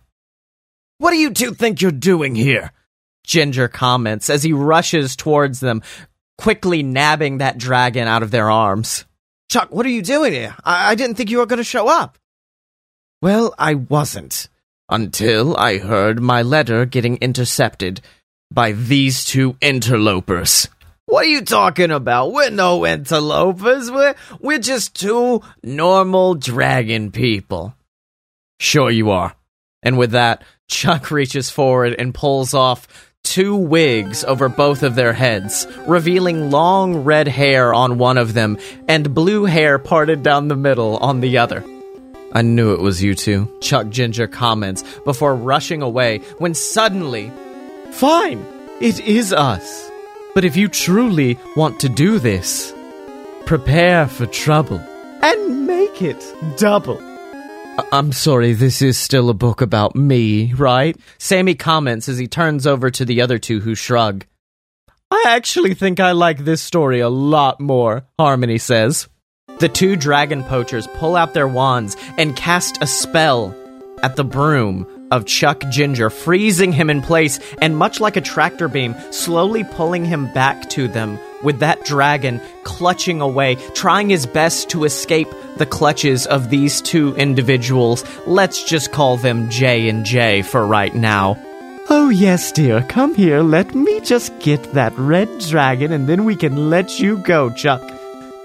What 0.98 1.12
do 1.12 1.16
you 1.16 1.32
two 1.32 1.54
think 1.54 1.80
you're 1.80 1.92
doing 1.92 2.34
here? 2.34 2.72
Ginger 3.24 3.68
comments 3.68 4.30
as 4.30 4.42
he 4.42 4.52
rushes 4.52 5.16
towards 5.16 5.60
them, 5.60 5.82
quickly 6.38 6.82
nabbing 6.82 7.38
that 7.38 7.58
dragon 7.58 8.08
out 8.08 8.22
of 8.22 8.30
their 8.30 8.50
arms. 8.50 9.04
Chuck, 9.50 9.70
what 9.70 9.84
are 9.86 9.90
you 9.90 10.02
doing 10.02 10.32
here? 10.32 10.54
I, 10.64 10.92
I 10.92 10.94
didn't 10.94 11.16
think 11.16 11.30
you 11.30 11.38
were 11.38 11.46
going 11.46 11.58
to 11.58 11.64
show 11.64 11.88
up. 11.88 12.18
Well, 13.22 13.54
I 13.58 13.74
wasn't. 13.74 14.48
Until 14.88 15.56
I 15.56 15.78
heard 15.78 16.20
my 16.20 16.42
letter 16.42 16.84
getting 16.84 17.16
intercepted 17.18 18.00
by 18.50 18.72
these 18.72 19.24
two 19.24 19.56
interlopers. 19.60 20.68
What 21.06 21.26
are 21.26 21.28
you 21.28 21.42
talking 21.42 21.90
about? 21.90 22.32
We're 22.32 22.50
no 22.50 22.84
interlopers. 22.84 23.90
We're, 23.90 24.14
we're 24.40 24.58
just 24.58 24.94
two 24.94 25.42
normal 25.62 26.34
dragon 26.34 27.10
people. 27.10 27.74
Sure 28.60 28.90
you 28.90 29.10
are. 29.10 29.34
And 29.82 29.98
with 29.98 30.12
that, 30.12 30.44
Chuck 30.68 31.10
reaches 31.10 31.50
forward 31.50 31.94
and 31.98 32.14
pulls 32.14 32.54
off 32.54 33.09
two 33.30 33.54
wigs 33.54 34.24
over 34.24 34.48
both 34.48 34.82
of 34.82 34.96
their 34.96 35.12
heads, 35.12 35.64
revealing 35.86 36.50
long 36.50 37.04
red 37.04 37.28
hair 37.28 37.72
on 37.72 37.96
one 37.96 38.18
of 38.18 38.34
them 38.34 38.58
and 38.88 39.14
blue 39.14 39.44
hair 39.44 39.78
parted 39.78 40.24
down 40.24 40.48
the 40.48 40.56
middle 40.56 40.96
on 40.96 41.20
the 41.20 41.38
other. 41.38 41.64
I 42.32 42.42
knew 42.42 42.72
it 42.74 42.80
was 42.80 43.00
you 43.00 43.14
two, 43.14 43.48
Chuck 43.60 43.88
Ginger 43.88 44.26
comments 44.26 44.82
before 45.04 45.36
rushing 45.36 45.80
away 45.80 46.18
when 46.38 46.54
suddenly, 46.54 47.30
Fine, 47.92 48.44
it 48.80 48.98
is 49.00 49.32
us. 49.32 49.88
But 50.34 50.44
if 50.44 50.56
you 50.56 50.66
truly 50.66 51.38
want 51.54 51.78
to 51.80 51.88
do 51.88 52.18
this, 52.18 52.74
prepare 53.46 54.08
for 54.08 54.26
trouble. 54.26 54.80
And 55.22 55.68
make 55.68 56.02
it 56.02 56.34
double. 56.56 57.09
I'm 57.92 58.12
sorry, 58.12 58.52
this 58.52 58.82
is 58.82 58.96
still 58.96 59.30
a 59.30 59.34
book 59.34 59.60
about 59.60 59.96
me, 59.96 60.54
right? 60.54 60.96
Sammy 61.18 61.56
comments 61.56 62.08
as 62.08 62.18
he 62.18 62.28
turns 62.28 62.64
over 62.64 62.88
to 62.88 63.04
the 63.04 63.20
other 63.20 63.36
two 63.36 63.58
who 63.58 63.74
shrug. 63.74 64.24
I 65.10 65.24
actually 65.26 65.74
think 65.74 65.98
I 65.98 66.12
like 66.12 66.44
this 66.44 66.62
story 66.62 67.00
a 67.00 67.08
lot 67.08 67.58
more, 67.58 68.04
Harmony 68.16 68.58
says. 68.58 69.08
The 69.58 69.68
two 69.68 69.96
dragon 69.96 70.44
poachers 70.44 70.86
pull 70.86 71.16
out 71.16 71.34
their 71.34 71.48
wands 71.48 71.96
and 72.16 72.36
cast 72.36 72.80
a 72.80 72.86
spell 72.86 73.52
at 74.04 74.14
the 74.14 74.24
broom 74.24 74.86
of 75.10 75.26
Chuck 75.26 75.62
Ginger, 75.70 76.10
freezing 76.10 76.72
him 76.72 76.90
in 76.90 77.02
place 77.02 77.40
and, 77.60 77.76
much 77.76 78.00
like 78.00 78.16
a 78.16 78.20
tractor 78.20 78.68
beam, 78.68 78.94
slowly 79.10 79.64
pulling 79.64 80.04
him 80.04 80.32
back 80.32 80.68
to 80.70 80.88
them, 80.88 81.18
with 81.42 81.58
that 81.60 81.84
dragon 81.84 82.40
clutching 82.64 83.20
away, 83.20 83.56
trying 83.74 84.10
his 84.10 84.26
best 84.26 84.68
to 84.70 84.84
escape 84.84 85.28
the 85.56 85.66
clutches 85.66 86.26
of 86.26 86.50
these 86.50 86.80
two 86.80 87.14
individuals. 87.16 88.04
Let's 88.26 88.62
just 88.64 88.92
call 88.92 89.16
them 89.16 89.48
J 89.50 89.88
and 89.88 90.04
J 90.04 90.42
for 90.42 90.66
right 90.66 90.94
now. 90.94 91.38
Oh, 91.88 92.08
yes, 92.08 92.52
dear. 92.52 92.82
Come 92.82 93.14
here. 93.14 93.40
Let 93.40 93.74
me 93.74 94.00
just 94.00 94.38
get 94.38 94.62
that 94.74 94.92
red 94.96 95.28
dragon 95.40 95.92
and 95.92 96.08
then 96.08 96.24
we 96.24 96.36
can 96.36 96.70
let 96.70 97.00
you 97.00 97.18
go, 97.18 97.50
Chuck. 97.50 97.82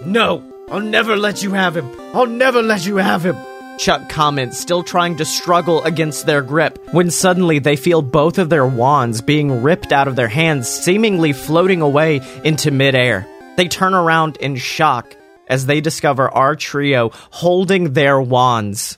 No, 0.03 0.41
I'll 0.71 0.79
never 0.79 1.15
let 1.15 1.43
you 1.43 1.51
have 1.51 1.77
him. 1.77 1.89
I'll 2.13 2.25
never 2.25 2.63
let 2.63 2.85
you 2.87 2.97
have 2.97 3.23
him. 3.23 3.35
Chuck 3.77 4.09
comments, 4.09 4.57
still 4.57 4.83
trying 4.83 5.17
to 5.17 5.25
struggle 5.25 5.83
against 5.83 6.25
their 6.25 6.41
grip, 6.41 6.79
when 6.91 7.11
suddenly 7.11 7.59
they 7.59 7.75
feel 7.75 8.01
both 8.01 8.37
of 8.37 8.49
their 8.49 8.65
wands 8.65 9.21
being 9.21 9.61
ripped 9.61 9.91
out 9.91 10.07
of 10.07 10.15
their 10.15 10.27
hands, 10.27 10.67
seemingly 10.67 11.33
floating 11.33 11.81
away 11.81 12.21
into 12.43 12.71
midair. 12.71 13.27
They 13.57 13.67
turn 13.67 13.93
around 13.93 14.37
in 14.37 14.55
shock 14.55 15.15
as 15.47 15.65
they 15.65 15.81
discover 15.81 16.29
our 16.29 16.55
trio 16.55 17.11
holding 17.31 17.93
their 17.93 18.19
wands. 18.19 18.97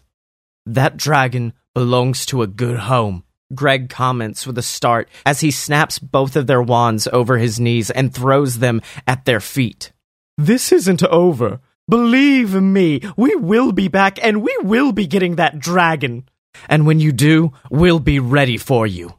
That 0.65 0.97
dragon 0.97 1.54
belongs 1.73 2.25
to 2.28 2.41
a 2.41 2.47
good 2.47 2.78
home. 2.78 3.23
Greg 3.54 3.89
comments 3.89 4.45
with 4.45 4.58
a 4.58 4.63
start 4.63 5.10
as 5.25 5.39
he 5.39 5.51
snaps 5.51 5.99
both 5.99 6.36
of 6.36 6.47
their 6.47 6.62
wands 6.62 7.08
over 7.13 7.38
his 7.38 7.60
knees 7.60 7.89
and 7.89 8.13
throws 8.13 8.60
them 8.60 8.82
at 9.08 9.25
their 9.25 9.39
feet. 9.39 9.93
This 10.38 10.71
isn't 10.71 11.04
over. 11.04 11.62
Believe 11.89 12.54
me, 12.54 13.02
we 13.15 13.36
will 13.36 13.71
be 13.71 13.88
back 13.88 14.23
and 14.23 14.41
we 14.41 14.56
will 14.62 14.91
be 14.91 15.08
getting 15.08 15.36
that 15.36 15.60
dragon. 15.60 16.28
And 16.67 16.86
when 16.86 17.00
you 17.00 17.12
do, 17.12 17.54
we'll 17.69 18.00
be 18.00 18.19
ready 18.19 18.58
for 18.58 18.86
you. 18.86 19.17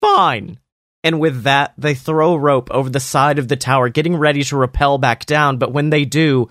Fine. 0.00 0.58
And 1.02 1.20
with 1.20 1.44
that, 1.44 1.72
they 1.78 1.94
throw 1.94 2.34
a 2.34 2.38
rope 2.38 2.70
over 2.70 2.90
the 2.90 3.00
side 3.00 3.38
of 3.38 3.48
the 3.48 3.56
tower, 3.56 3.88
getting 3.88 4.16
ready 4.16 4.42
to 4.44 4.56
rappel 4.56 4.98
back 4.98 5.24
down. 5.24 5.56
But 5.56 5.72
when 5.72 5.90
they 5.90 6.04
do, 6.04 6.48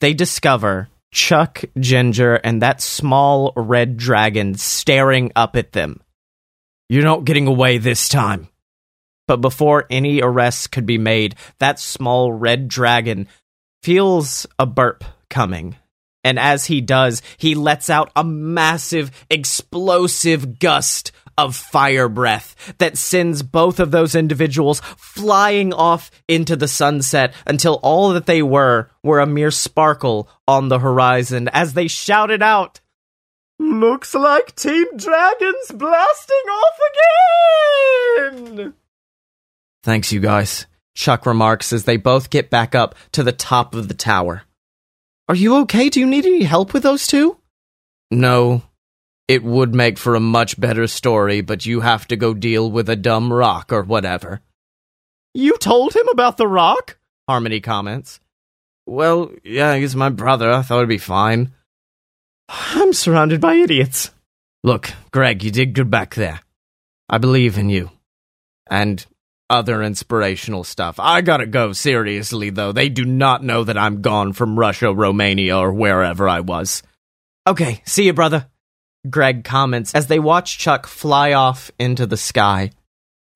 they 0.00 0.14
discover 0.14 0.88
Chuck, 1.10 1.64
Ginger, 1.78 2.36
and 2.36 2.62
that 2.62 2.80
small 2.80 3.52
red 3.56 3.96
dragon 3.96 4.54
staring 4.54 5.32
up 5.34 5.56
at 5.56 5.72
them. 5.72 6.00
You're 6.88 7.04
not 7.04 7.24
getting 7.24 7.46
away 7.46 7.78
this 7.78 8.08
time. 8.08 8.48
But 9.26 9.42
before 9.42 9.84
any 9.90 10.22
arrests 10.22 10.66
could 10.66 10.86
be 10.86 10.96
made, 10.96 11.34
that 11.58 11.78
small 11.78 12.32
red 12.32 12.68
dragon 12.68 13.28
feels 13.88 14.46
a 14.58 14.66
burp 14.66 15.02
coming. 15.30 15.74
And 16.22 16.38
as 16.38 16.66
he 16.66 16.82
does, 16.82 17.22
he 17.38 17.54
lets 17.54 17.88
out 17.88 18.12
a 18.14 18.22
massive, 18.22 19.10
explosive 19.30 20.58
gust 20.58 21.10
of 21.38 21.56
fire 21.56 22.10
breath 22.10 22.74
that 22.76 22.98
sends 22.98 23.42
both 23.42 23.80
of 23.80 23.90
those 23.90 24.14
individuals 24.14 24.80
flying 24.98 25.72
off 25.72 26.10
into 26.28 26.54
the 26.54 26.68
sunset 26.68 27.32
until 27.46 27.80
all 27.82 28.10
that 28.10 28.26
they 28.26 28.42
were 28.42 28.90
were 29.02 29.20
a 29.20 29.26
mere 29.26 29.50
sparkle 29.50 30.28
on 30.46 30.68
the 30.68 30.80
horizon 30.80 31.48
as 31.54 31.72
they 31.72 31.88
shouted 31.88 32.42
out, 32.42 32.80
Looks 33.58 34.12
like 34.12 34.54
Team 34.54 34.84
Dragon's 34.98 35.70
blasting 35.72 36.36
off 36.50 36.78
again! 38.52 38.74
Thanks, 39.82 40.12
you 40.12 40.20
guys. 40.20 40.66
Chuck 40.98 41.26
remarks 41.26 41.72
as 41.72 41.84
they 41.84 41.96
both 41.96 42.28
get 42.28 42.50
back 42.50 42.74
up 42.74 42.96
to 43.12 43.22
the 43.22 43.30
top 43.30 43.76
of 43.76 43.86
the 43.86 43.94
tower. 43.94 44.42
Are 45.28 45.34
you 45.36 45.58
okay? 45.58 45.90
Do 45.90 46.00
you 46.00 46.06
need 46.06 46.26
any 46.26 46.42
help 46.42 46.74
with 46.74 46.82
those 46.82 47.06
two? 47.06 47.38
No. 48.10 48.62
It 49.28 49.44
would 49.44 49.76
make 49.76 49.96
for 49.96 50.16
a 50.16 50.20
much 50.20 50.58
better 50.58 50.88
story, 50.88 51.40
but 51.40 51.64
you 51.64 51.82
have 51.82 52.08
to 52.08 52.16
go 52.16 52.34
deal 52.34 52.68
with 52.68 52.88
a 52.88 52.96
dumb 52.96 53.32
rock 53.32 53.72
or 53.72 53.84
whatever. 53.84 54.40
You 55.34 55.56
told 55.58 55.94
him 55.94 56.08
about 56.08 56.36
the 56.36 56.48
rock? 56.48 56.98
Harmony 57.28 57.60
comments. 57.60 58.18
Well, 58.84 59.30
yeah, 59.44 59.76
he's 59.76 59.94
my 59.94 60.08
brother. 60.08 60.50
I 60.50 60.62
thought 60.62 60.78
it'd 60.78 60.88
be 60.88 60.98
fine. 60.98 61.52
I'm 62.48 62.92
surrounded 62.92 63.40
by 63.40 63.54
idiots. 63.54 64.10
Look, 64.64 64.90
Greg, 65.12 65.44
you 65.44 65.52
did 65.52 65.74
good 65.74 65.92
back 65.92 66.16
there. 66.16 66.40
I 67.08 67.18
believe 67.18 67.56
in 67.56 67.68
you. 67.68 67.92
And 68.68 69.06
other 69.50 69.82
inspirational 69.82 70.64
stuff. 70.64 71.00
I 71.00 71.20
gotta 71.20 71.46
go, 71.46 71.72
seriously, 71.72 72.50
though. 72.50 72.72
They 72.72 72.88
do 72.88 73.04
not 73.04 73.42
know 73.42 73.64
that 73.64 73.78
I'm 73.78 74.02
gone 74.02 74.32
from 74.32 74.58
Russia, 74.58 74.92
Romania, 74.92 75.58
or 75.58 75.72
wherever 75.72 76.28
I 76.28 76.40
was. 76.40 76.82
Okay, 77.46 77.82
see 77.86 78.04
you, 78.04 78.12
brother. 78.12 78.46
Greg 79.08 79.44
comments 79.44 79.94
as 79.94 80.06
they 80.06 80.18
watch 80.18 80.58
Chuck 80.58 80.86
fly 80.86 81.32
off 81.32 81.70
into 81.78 82.06
the 82.06 82.16
sky. 82.16 82.70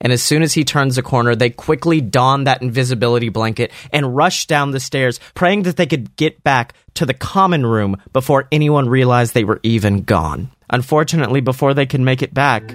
And 0.03 0.12
as 0.12 0.22
soon 0.22 0.42
as 0.42 0.53
he 0.53 0.64
turns 0.64 0.98
a 0.98 1.03
corner, 1.03 1.37
they 1.37 1.48
quickly 1.48 2.01
don 2.01 2.44
that 2.44 2.61
invisibility 2.61 3.29
blanket 3.29 3.70
and 3.92 4.16
rush 4.16 4.46
down 4.46 4.72
the 4.72 4.81
stairs, 4.81 5.20
praying 5.35 5.62
that 5.62 5.77
they 5.77 5.87
could 5.87 6.16
get 6.16 6.42
back 6.42 6.75
to 6.94 7.07
the 7.07 7.14
common 7.14 7.64
room 7.64 7.96
before 8.12 8.48
anyone 8.51 8.88
realized 8.88 9.33
they 9.33 9.44
were 9.44 9.61
even 9.62 10.03
gone. 10.03 10.51
Unfortunately, 10.68 11.40
before 11.40 11.72
they 11.72 11.87
can 11.87 12.05
make 12.05 12.20
it 12.20 12.35
back, 12.35 12.75